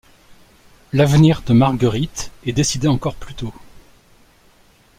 L'avenir 0.93 1.43
de 1.45 1.53
Marguerite 1.53 2.31
est 2.43 2.53
décidé 2.53 2.87
encore 2.87 3.13
plus 3.13 3.35
tôt. 3.35 3.53